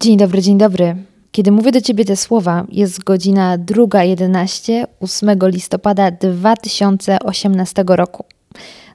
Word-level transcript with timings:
Dzień 0.00 0.16
dobry, 0.16 0.42
dzień 0.42 0.58
dobry. 0.58 0.96
Kiedy 1.32 1.52
mówię 1.52 1.72
do 1.72 1.80
Ciebie 1.80 2.04
te 2.04 2.16
słowa, 2.16 2.66
jest 2.68 3.04
godzina 3.04 3.58
2.11, 3.58 4.86
8 5.00 5.38
listopada 5.42 6.10
2018 6.10 7.84
roku. 7.86 8.24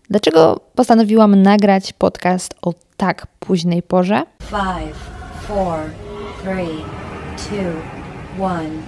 Dlaczego 0.09 0.59
postanowiłam 0.75 1.41
nagrać 1.41 1.93
podcast 1.93 2.55
o 2.61 2.73
tak 2.97 3.27
późnej 3.39 3.83
porze? 3.83 4.23
5, 4.49 4.59
4, 6.41 6.67
3, 7.37 7.49
2, 8.37 8.61
1. 8.63 8.81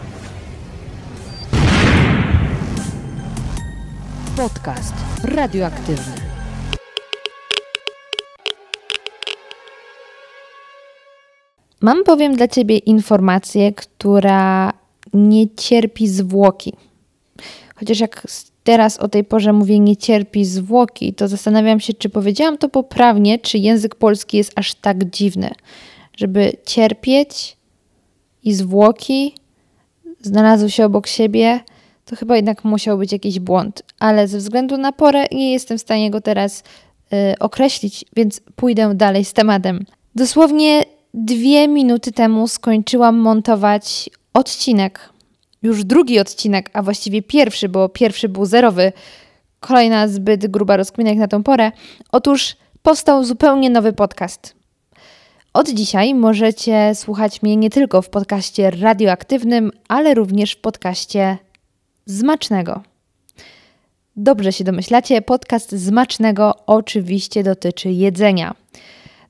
Podcast 4.38 4.94
radioaktywny. 5.24 6.21
Mam 11.82 12.04
bowiem 12.04 12.36
dla 12.36 12.48
Ciebie 12.48 12.78
informację, 12.78 13.74
która 13.74 14.74
nie 15.14 15.50
cierpi 15.56 16.08
zwłoki. 16.08 16.74
Chociaż 17.76 18.00
jak 18.00 18.28
teraz 18.64 18.98
o 18.98 19.08
tej 19.08 19.24
porze 19.24 19.54
mówię 19.54 19.80
nie 19.80 19.98
cierpi 19.98 20.46
zwłoki, 20.46 21.14
to 21.14 21.28
zastanawiam 21.28 21.80
się, 21.80 21.94
czy 21.94 22.10
powiedziałam 22.10 22.58
to 22.58 22.70
poprawnie, 22.70 23.40
czy 23.40 23.58
język 23.58 23.96
polski 23.96 24.38
jest 24.38 24.52
aż 24.56 24.74
tak 24.74 25.10
dziwny, 25.10 25.52
żeby 26.18 26.52
cierpieć 26.66 27.58
i 28.44 28.54
zwłoki 28.54 29.36
znalazły 30.22 30.70
się 30.70 30.86
obok 30.86 31.08
siebie, 31.08 31.60
to 32.06 32.16
chyba 32.16 32.36
jednak 32.36 32.64
musiał 32.64 32.98
być 32.98 33.12
jakiś 33.12 33.40
błąd. 33.40 33.84
Ale 34.00 34.28
ze 34.28 34.38
względu 34.38 34.78
na 34.78 34.92
porę 34.92 35.26
nie 35.32 35.52
jestem 35.52 35.78
w 35.78 35.82
stanie 35.82 36.12
go 36.12 36.22
teraz 36.22 36.64
y, 37.14 37.40
określić, 37.40 38.06
więc 38.16 38.42
pójdę 38.56 38.96
dalej 38.96 39.26
z 39.26 39.34
tematem. 39.34 39.86
Dosłownie 40.16 40.84
dwie 41.14 41.68
minuty 41.68 42.12
temu 42.12 42.48
skończyłam 42.48 43.18
montować 43.18 44.10
odcinek. 44.34 45.10
Już 45.62 45.84
drugi 45.84 46.20
odcinek, 46.20 46.70
a 46.74 46.82
właściwie 46.84 47.22
pierwszy, 47.22 47.70
bo 47.70 47.90
pierwszy 47.90 48.30
był 48.30 48.46
zerowy. 48.46 48.94
Kolejna 49.60 50.08
zbyt 50.08 50.48
gruba 50.48 50.78
rozkmina 50.78 51.10
jak 51.10 51.20
na 51.20 51.28
tą 51.28 51.44
porę. 51.44 51.72
Otóż 52.12 52.56
powstał 52.82 53.24
zupełnie 53.24 53.70
nowy 53.70 53.94
podcast. 53.94 54.56
Od 55.54 55.70
dzisiaj 55.70 56.16
możecie 56.16 56.96
słuchać 56.96 57.42
mnie 57.42 57.58
nie 57.58 57.70
tylko 57.70 58.02
w 58.02 58.10
podcaście 58.10 58.72
radioaktywnym, 58.72 59.72
ale 59.88 60.14
również 60.14 60.52
w 60.52 60.62
podcaście 60.62 61.38
Zmacznego. 62.06 62.82
Dobrze 64.16 64.54
się 64.54 64.64
domyślacie, 64.64 65.22
podcast 65.22 65.72
Zmacznego 65.72 66.56
oczywiście 66.66 67.44
dotyczy 67.44 67.92
jedzenia. 67.92 68.54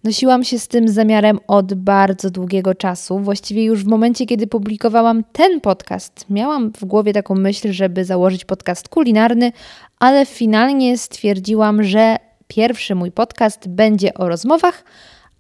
Nosiłam 0.04 0.44
się 0.44 0.60
z 0.60 0.68
tym 0.68 0.88
zamiarem 0.88 1.40
od 1.48 1.74
bardzo 1.74 2.30
długiego 2.30 2.76
czasu. 2.76 3.20
Właściwie 3.20 3.64
już 3.64 3.84
w 3.84 3.88
momencie, 3.88 4.26
kiedy 4.26 4.48
publikowałam 4.48 5.24
ten 5.32 5.62
podcast, 5.62 6.26
miałam 6.30 6.72
w 6.72 6.86
głowie 6.86 7.14
taką 7.14 7.36
myśl, 7.36 7.72
żeby 7.72 8.06
założyć 8.06 8.46
podcast 8.46 8.90
kulinarny, 8.90 9.52
ale 10.00 10.26
finalnie 10.26 10.98
stwierdziłam, 10.98 11.84
że 11.84 12.16
pierwszy 12.48 12.96
mój 12.96 13.12
podcast 13.12 13.68
będzie 13.68 14.14
o 14.14 14.30
rozmowach, 14.30 14.84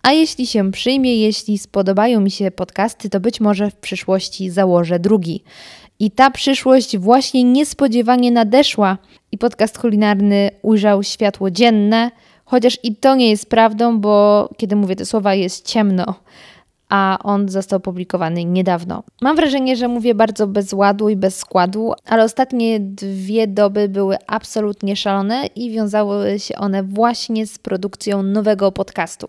a 0.03 0.11
jeśli 0.11 0.47
się 0.47 0.71
przyjmie, 0.71 1.15
jeśli 1.15 1.57
spodobają 1.57 2.21
mi 2.21 2.31
się 2.31 2.51
podcasty, 2.51 3.09
to 3.09 3.19
być 3.19 3.39
może 3.39 3.71
w 3.71 3.75
przyszłości 3.75 4.49
założę 4.49 4.99
drugi. 4.99 5.43
I 5.99 6.11
ta 6.11 6.31
przyszłość 6.31 6.97
właśnie 6.97 7.43
niespodziewanie 7.43 8.31
nadeszła 8.31 8.97
i 9.31 9.37
podcast 9.37 9.79
kulinarny 9.79 10.49
ujrzał 10.61 11.03
światło 11.03 11.51
dzienne– 11.51 12.11
Chociaż 12.52 12.77
i 12.83 12.95
to 12.95 13.16
nie 13.16 13.30
jest 13.30 13.49
prawdą, 13.49 13.99
bo 13.99 14.49
kiedy 14.57 14.75
mówię 14.75 14.95
te 14.95 15.05
słowa, 15.05 15.33
jest 15.33 15.66
ciemno, 15.66 16.16
a 16.89 17.17
on 17.23 17.49
został 17.49 17.77
opublikowany 17.77 18.45
niedawno. 18.45 19.03
Mam 19.21 19.35
wrażenie, 19.35 19.75
że 19.75 19.88
mówię 19.88 20.16
bardzo 20.16 20.47
bez 20.47 20.73
ładu 20.73 21.09
i 21.09 21.16
bez 21.16 21.38
składu, 21.38 21.94
ale 22.05 22.23
ostatnie 22.23 22.79
dwie 22.79 23.47
doby 23.47 23.89
były 23.89 24.17
absolutnie 24.27 24.95
szalone 24.95 25.45
i 25.56 25.72
wiązały 25.72 26.39
się 26.39 26.56
one 26.56 26.84
właśnie 26.84 27.47
z 27.47 27.59
produkcją 27.59 28.23
nowego 28.23 28.72
podcastu. 28.72 29.28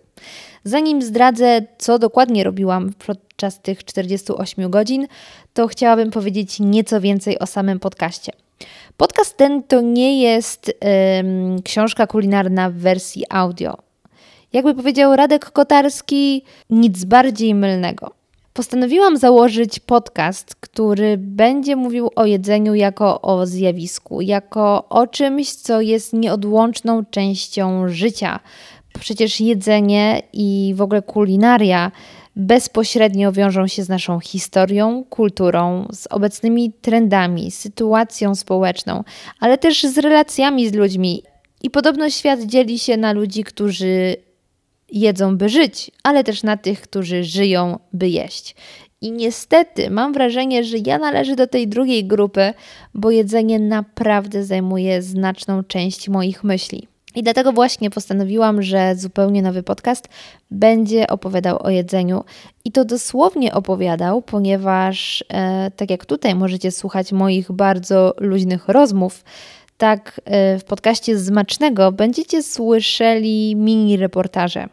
Zanim 0.65 1.03
zdradzę, 1.03 1.66
co 1.78 1.99
dokładnie 1.99 2.44
robiłam 2.44 2.93
podczas 3.06 3.60
tych 3.60 3.84
48 3.84 4.71
godzin, 4.71 5.06
to 5.54 5.66
chciałabym 5.66 6.10
powiedzieć 6.10 6.60
nieco 6.60 7.00
więcej 7.00 7.39
o 7.39 7.47
samym 7.47 7.81
podcaście. 7.81 8.33
Podcast 8.97 9.37
ten 9.37 9.62
to 9.62 9.81
nie 9.81 10.23
jest 10.23 10.73
ym, 11.19 11.62
książka 11.62 12.06
kulinarna 12.06 12.71
w 12.71 12.75
wersji 12.75 13.25
audio. 13.31 13.78
Jakby 14.53 14.75
powiedział 14.75 15.17
Radek 15.17 15.50
Kotarski, 15.50 16.45
nic 16.71 17.05
bardziej 17.05 17.55
mylnego. 17.55 18.11
Postanowiłam 18.53 19.17
założyć 19.17 19.78
podcast, 19.78 20.55
który 20.55 21.17
będzie 21.19 21.77
mówił 21.77 22.11
o 22.17 22.27
jedzeniu 22.27 22.75
jako 22.75 23.21
o 23.21 23.47
zjawisku, 23.47 24.21
jako 24.21 24.89
o 24.89 25.06
czymś, 25.06 25.53
co 25.53 25.81
jest 25.81 26.12
nieodłączną 26.12 27.05
częścią 27.05 27.89
życia. 27.89 28.41
Przecież 29.00 29.41
jedzenie 29.41 30.22
i 30.32 30.72
w 30.76 30.82
ogóle 30.82 31.03
kulinaria 31.03 31.92
bezpośrednio 32.36 33.32
wiążą 33.32 33.66
się 33.66 33.82
z 33.82 33.88
naszą 33.88 34.20
historią, 34.20 35.04
kulturą, 35.10 35.88
z 35.92 36.06
obecnymi 36.06 36.72
trendami, 36.72 37.50
sytuacją 37.50 38.34
społeczną, 38.34 39.04
ale 39.41 39.58
też 39.58 39.82
z 39.82 39.98
relacjami 39.98 40.69
z 40.69 40.72
ludźmi. 40.72 41.22
I 41.62 41.70
podobno 41.70 42.10
świat 42.10 42.42
dzieli 42.42 42.78
się 42.78 42.97
na 42.97 43.12
ludzi, 43.12 43.44
którzy 43.44 44.16
jedzą, 44.92 45.36
by 45.36 45.48
żyć, 45.48 45.91
ale 46.03 46.24
też 46.24 46.42
na 46.42 46.56
tych, 46.56 46.80
którzy 46.80 47.24
żyją, 47.24 47.78
by 47.92 48.09
jeść. 48.09 48.54
I 49.00 49.12
niestety 49.12 49.91
mam 49.91 50.12
wrażenie, 50.12 50.64
że 50.64 50.76
ja 50.86 50.98
należę 50.98 51.36
do 51.36 51.47
tej 51.47 51.69
drugiej 51.69 52.04
grupy, 52.04 52.54
bo 52.94 53.10
jedzenie 53.10 53.59
naprawdę 53.59 54.44
zajmuje 54.44 55.03
znaczną 55.03 55.64
część 55.64 56.09
moich 56.09 56.44
myśli. 56.44 56.91
I 57.15 57.23
dlatego 57.23 57.53
właśnie 57.53 57.91
postanowiłam, 57.91 58.62
że 58.62 58.97
zupełnie 58.97 59.43
nowy 59.43 59.62
podcast 59.62 60.09
będzie 60.50 61.06
opowiadał 61.06 61.62
o 61.62 61.71
jedzeniu. 61.71 62.25
I 62.65 62.73
to 62.73 62.84
dosłownie 62.84 63.55
opowiadał, 63.55 64.23
ponieważ 64.23 65.25
e, 65.28 65.71
tak 65.77 65.91
jak 65.91 66.06
tutaj 66.06 66.34
możecie 66.34 66.71
słuchać 66.71 67.12
moich 67.12 67.53
bardzo 67.53 68.15
luźnych 68.19 68.69
rozmów, 68.69 69.25
tak 69.82 70.20
e, 70.25 70.59
w 70.59 70.65
podcaście 70.65 71.19
Zmacznego 71.19 71.93
będziecie 71.93 72.43
słyszeli 72.43 73.56
mini 73.56 73.97
reportaże. 73.97 74.69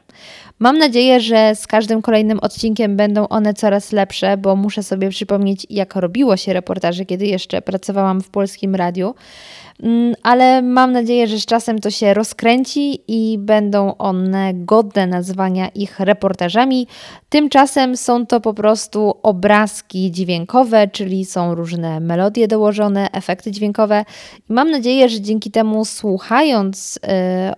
Mam 0.59 0.77
nadzieję, 0.77 1.19
że 1.19 1.55
z 1.55 1.67
każdym 1.67 2.01
kolejnym 2.01 2.39
odcinkiem 2.39 2.97
będą 2.97 3.27
one 3.27 3.53
coraz 3.53 3.91
lepsze, 3.91 4.37
bo 4.37 4.55
muszę 4.55 4.83
sobie 4.83 5.09
przypomnieć, 5.09 5.67
jak 5.69 5.95
robiło 5.95 6.37
się 6.37 6.53
reportaże, 6.53 7.05
kiedy 7.05 7.25
jeszcze 7.25 7.61
pracowałam 7.61 8.21
w 8.21 8.29
polskim 8.29 8.75
radiu. 8.75 9.15
Mm, 9.83 10.15
ale 10.23 10.61
mam 10.61 10.91
nadzieję, 10.91 11.27
że 11.27 11.39
z 11.39 11.45
czasem 11.45 11.79
to 11.79 11.91
się 11.91 12.13
rozkręci 12.13 13.01
i 13.07 13.37
będą 13.37 13.97
one 13.97 14.51
godne 14.53 15.07
nazwania 15.07 15.67
ich 15.67 15.99
reportażami. 15.99 16.87
Tymczasem 17.29 17.97
są 17.97 18.25
to 18.25 18.41
po 18.41 18.53
prostu 18.53 19.13
obrazki 19.23 20.11
dźwiękowe, 20.11 20.87
czyli 20.87 21.25
są 21.25 21.55
różne 21.55 21.99
melodie 21.99 22.47
dołożone, 22.47 23.11
efekty 23.11 23.51
dźwiękowe. 23.51 24.05
I 24.49 24.53
mam 24.53 24.71
nadzieję, 24.71 24.98
że 25.07 25.21
dzięki 25.21 25.51
temu 25.51 25.85
słuchając 25.85 26.97
y, 26.97 26.99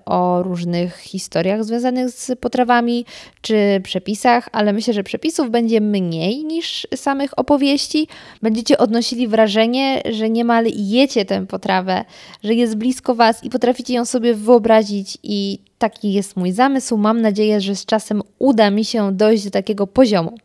o 0.06 0.44
różnych 0.44 0.98
historiach 0.98 1.64
związanych 1.64 2.10
z 2.10 2.40
potrawami 2.40 3.06
czy 3.42 3.82
przepisach, 3.84 4.50
ale 4.52 4.74
myślę, 4.74 4.94
że 4.94 5.04
przepisów 5.04 5.50
będzie 5.50 5.82
mniej 5.82 6.46
niż 6.46 6.88
samych 6.96 7.40
opowieści, 7.40 8.08
będziecie 8.42 8.78
odnosili 8.78 9.28
wrażenie, 9.28 10.02
że 10.12 10.30
niemal 10.30 10.66
jecie 10.76 11.26
tę 11.26 11.48
potrawę 11.48 12.06
że 12.44 12.54
jest 12.54 12.76
blisko 12.76 13.16
Was 13.16 13.44
i 13.44 13.50
potraficie 13.50 13.94
ją 13.94 14.06
sobie 14.06 14.34
wyobrazić 14.34 15.18
i 15.24 15.60
taki 15.78 16.14
jest 16.14 16.38
mój 16.38 16.52
zamysł. 16.52 16.98
Mam 16.98 17.22
nadzieję, 17.22 17.62
że 17.62 17.76
z 17.76 17.86
czasem 17.86 18.22
uda 18.40 18.72
mi 18.72 18.86
się 18.86 19.12
dojść 19.12 19.44
do 19.44 19.52
takiego 19.52 19.88
poziomu. 19.88 20.38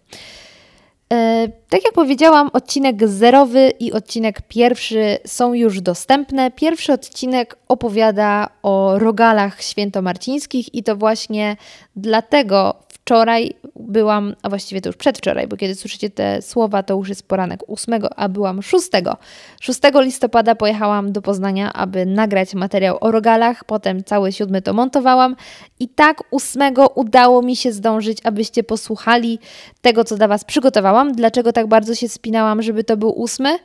E, 1.13 1.49
tak 1.69 1.85
jak 1.85 1.93
powiedziałam, 1.93 2.51
odcinek 2.53 3.09
zerowy 3.09 3.73
i 3.81 3.93
odcinek 3.93 4.43
pierwszy 4.43 5.19
są 5.27 5.55
już 5.55 5.81
dostępne. 5.81 6.51
Pierwszy 6.51 6.93
odcinek 6.93 7.57
opowiada 7.69 8.49
o 8.63 8.99
rogalach 8.99 9.63
świętomarcińskich 9.63 10.75
i 10.75 10.83
to 10.83 10.97
właśnie 10.97 11.57
dlatego 11.97 12.75
wczoraj 13.07 13.55
byłam, 13.77 14.35
a 14.43 14.49
właściwie 14.49 14.81
to 14.81 14.89
już 14.89 14.97
przedwczoraj, 14.97 15.47
bo 15.47 15.57
kiedy 15.57 15.75
słyszycie 15.75 16.11
te 16.11 16.43
słowa, 16.43 16.83
to 16.83 16.95
już 16.95 17.09
jest 17.09 17.29
poranek 17.29 17.61
8, 17.69 18.03
a 18.17 18.29
byłam 18.29 18.63
6. 18.63 18.89
6 19.61 19.81
listopada 19.95 20.55
pojechałam 20.55 21.13
do 21.13 21.23
Poznania, 21.23 21.73
aby 21.73 22.07
nagrać 22.07 22.55
materiał 22.55 22.99
o 23.01 23.11
rogalach, 23.11 23.65
potem 23.65 24.05
cały 24.05 24.33
7 24.33 24.63
to 24.63 24.75
montowałam 24.75 25.37
i 25.81 25.89
tak 25.89 26.23
8 26.31 26.75
udało 26.95 27.43
mi 27.43 27.57
się 27.57 27.73
zdążyć, 27.73 28.19
abyście 28.25 28.63
posłuchali 28.63 29.39
tego, 29.81 30.05
co 30.05 30.17
dla 30.17 30.29
Was 30.29 30.45
przygotowałam. 30.45 31.13
Dlaczego 31.13 31.53
tak 31.53 31.67
bardzo 31.67 31.95
się 31.95 32.09
spinałam, 32.09 32.63
żeby 32.63 32.85
to 32.85 32.97
był 32.97 33.23
8? 33.25 33.59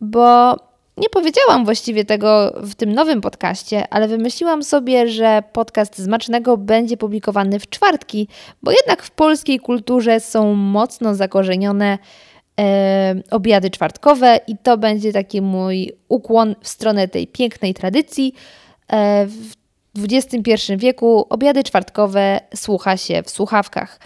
Bo 0.00 0.56
nie 0.98 1.08
powiedziałam 1.08 1.64
właściwie 1.64 2.04
tego 2.04 2.54
w 2.62 2.74
tym 2.74 2.92
nowym 2.92 3.20
podcaście, 3.20 3.88
ale 3.90 4.08
wymyśliłam 4.08 4.62
sobie, 4.62 5.08
że 5.08 5.42
podcast 5.52 6.04
Smacznego 6.04 6.56
będzie 6.56 6.96
publikowany 6.96 7.60
w 7.60 7.68
czwartki, 7.70 8.28
bo 8.62 8.70
jednak 8.70 9.02
w 9.02 9.10
polskiej 9.10 9.58
kulturze 9.58 10.20
są 10.20 10.54
mocno 10.54 11.14
zakorzenione 11.14 11.98
e, 12.60 13.14
obiady 13.30 13.70
czwartkowe 13.70 14.40
i 14.46 14.56
to 14.62 14.78
będzie 14.78 15.12
taki 15.12 15.42
mój 15.42 15.92
ukłon 16.08 16.54
w 16.60 16.68
stronę 16.68 17.08
tej 17.08 17.26
pięknej 17.26 17.74
tradycji. 17.74 18.34
E, 18.92 19.26
w 19.94 20.04
XXI 20.12 20.76
wieku 20.76 21.26
obiady 21.30 21.64
czwartkowe 21.64 22.40
słucha 22.54 22.96
się 22.96 23.22
w 23.22 23.30
słuchawkach. 23.30 24.00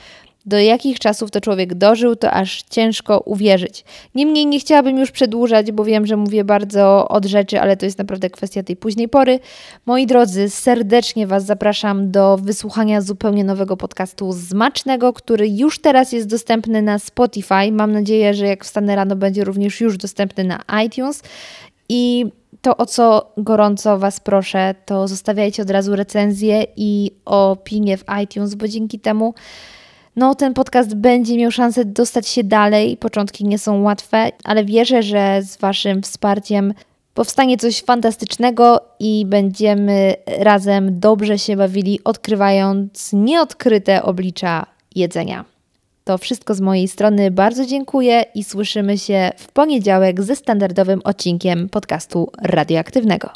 Do 0.47 0.59
jakich 0.59 0.99
czasów 0.99 1.31
to 1.31 1.41
człowiek 1.41 1.75
dożył, 1.75 2.17
to 2.17 2.31
aż 2.31 2.63
ciężko 2.63 3.21
uwierzyć. 3.21 3.85
Niemniej 4.15 4.47
nie 4.47 4.61
chciałabym 4.61 4.99
już 4.99 5.11
przedłużać, 5.11 5.73
bo 5.73 5.85
wiem, 5.85 6.07
że 6.07 6.17
mówię 6.17 6.45
bardzo 6.45 7.09
od 7.09 7.25
rzeczy, 7.25 7.61
ale 7.61 7.77
to 7.77 7.87
jest 7.87 7.99
naprawdę 7.99 8.31
kwestia 8.31 8.63
tej 8.63 8.77
późnej 8.77 9.09
pory. 9.09 9.41
Moi 9.87 10.07
drodzy, 10.07 10.51
serdecznie 10.51 11.27
Was 11.27 11.45
zapraszam 11.45 12.11
do 12.11 12.39
wysłuchania 12.43 13.01
zupełnie 13.01 13.45
nowego 13.45 13.77
podcastu 13.77 14.33
Zmacznego, 14.33 15.13
który 15.13 15.49
już 15.49 15.79
teraz 15.79 16.13
jest 16.13 16.29
dostępny 16.29 16.83
na 16.83 16.99
Spotify. 16.99 17.73
Mam 17.73 17.93
nadzieję, 17.93 18.35
że 18.35 18.47
jak 18.47 18.65
wstanę 18.65 18.97
rano, 18.97 19.17
będzie 19.17 19.45
również 19.45 19.81
już 19.81 19.97
dostępny 19.97 20.45
na 20.45 20.83
iTunes. 20.85 21.23
I 21.89 22.27
to, 22.63 22.77
o 22.77 22.87
co 22.87 23.33
gorąco 23.37 23.99
Was 23.99 24.21
proszę, 24.21 24.75
to 24.87 25.09
zostawiajcie 25.09 25.63
od 25.63 25.71
razu 25.71 25.97
recenzję 25.97 26.67
i 26.77 27.11
opinię 27.25 27.97
w 27.97 28.05
iTunes, 28.23 28.55
bo 28.55 28.69
dzięki 28.69 29.01
temu 29.01 29.35
no, 30.17 30.35
ten 30.35 30.55
podcast 30.55 30.95
będzie 30.95 31.37
miał 31.37 31.51
szansę 31.51 31.85
dostać 31.85 32.29
się 32.29 32.45
dalej. 32.45 32.97
Początki 32.97 33.45
nie 33.45 33.59
są 33.59 33.83
łatwe, 33.83 34.31
ale 34.45 34.65
wierzę, 34.65 35.03
że 35.03 35.41
z 35.43 35.57
Waszym 35.57 36.03
wsparciem 36.03 36.75
powstanie 37.15 37.57
coś 37.57 37.83
fantastycznego 37.83 38.81
i 38.99 39.27
będziemy 39.27 40.15
razem 40.39 41.01
dobrze 41.01 41.39
się 41.39 41.57
bawili, 41.57 42.01
odkrywając 42.05 43.11
nieodkryte 43.13 44.03
oblicza 44.03 44.67
jedzenia. 44.95 45.45
To 46.05 46.19
wszystko 46.19 46.55
z 46.55 46.61
mojej 46.61 46.89
strony. 46.89 47.31
Bardzo 47.31 47.67
dziękuję 47.67 48.25
i 48.35 48.45
słyszymy 48.45 48.99
się 48.99 49.31
w 49.37 49.53
poniedziałek 49.53 50.23
ze 50.23 50.37
standardowym 50.37 51.01
odcinkiem 51.05 51.69
podcastu 51.69 52.31
radioaktywnego. 52.43 53.31